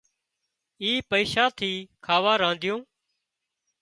[0.81, 1.71] اِي پئيشا ٿي
[2.05, 2.81] کاوا رنڌيون